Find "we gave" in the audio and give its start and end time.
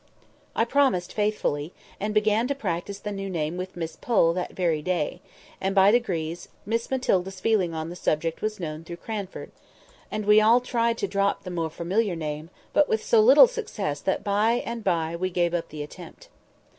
15.15-15.53